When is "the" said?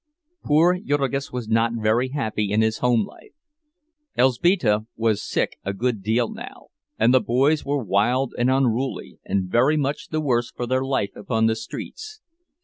7.13-7.21, 10.07-10.19, 11.45-11.55